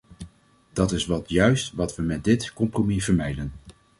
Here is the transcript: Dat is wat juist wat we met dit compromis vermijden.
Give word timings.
Dat 0.73 0.91
is 0.91 1.05
wat 1.05 1.29
juist 1.29 1.73
wat 1.73 1.95
we 1.95 2.01
met 2.01 2.23
dit 2.23 2.53
compromis 2.53 3.05
vermijden. 3.05 3.51